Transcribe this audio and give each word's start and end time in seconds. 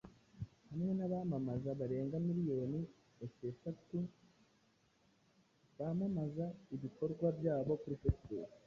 hamwe 0.69 0.91
nabamamaza 0.97 1.69
barenga 1.79 2.15
miriyoni 2.27 2.79
ehehatu 3.25 3.97
bamamaza 5.77 6.45
ibikorwa 6.75 7.27
byabo 7.37 7.71
kuri 7.81 7.95
Facebook 8.01 8.51